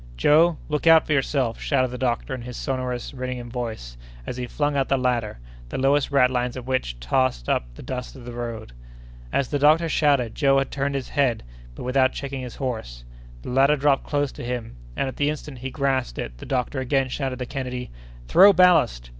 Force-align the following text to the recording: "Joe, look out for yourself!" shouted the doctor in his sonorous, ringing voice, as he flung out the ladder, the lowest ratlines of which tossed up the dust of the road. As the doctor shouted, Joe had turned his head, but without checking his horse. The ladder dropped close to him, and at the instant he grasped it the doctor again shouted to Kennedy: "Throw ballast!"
"Joe, 0.17 0.57
look 0.67 0.87
out 0.87 1.05
for 1.05 1.13
yourself!" 1.13 1.61
shouted 1.61 1.91
the 1.91 1.97
doctor 1.99 2.33
in 2.33 2.41
his 2.41 2.57
sonorous, 2.57 3.13
ringing 3.13 3.51
voice, 3.51 3.97
as 4.25 4.37
he 4.37 4.47
flung 4.47 4.75
out 4.75 4.89
the 4.89 4.97
ladder, 4.97 5.37
the 5.69 5.77
lowest 5.77 6.09
ratlines 6.09 6.55
of 6.57 6.65
which 6.65 6.99
tossed 6.99 7.47
up 7.47 7.71
the 7.75 7.83
dust 7.83 8.15
of 8.15 8.25
the 8.25 8.31
road. 8.33 8.73
As 9.31 9.49
the 9.49 9.59
doctor 9.59 9.87
shouted, 9.87 10.33
Joe 10.33 10.57
had 10.57 10.71
turned 10.71 10.95
his 10.95 11.09
head, 11.09 11.43
but 11.75 11.83
without 11.83 12.13
checking 12.13 12.41
his 12.41 12.55
horse. 12.55 13.03
The 13.43 13.51
ladder 13.51 13.75
dropped 13.77 14.03
close 14.07 14.31
to 14.31 14.43
him, 14.43 14.75
and 14.95 15.07
at 15.07 15.17
the 15.17 15.29
instant 15.29 15.59
he 15.59 15.69
grasped 15.69 16.17
it 16.17 16.39
the 16.39 16.47
doctor 16.47 16.79
again 16.79 17.07
shouted 17.07 17.37
to 17.37 17.45
Kennedy: 17.45 17.91
"Throw 18.27 18.53
ballast!" 18.53 19.07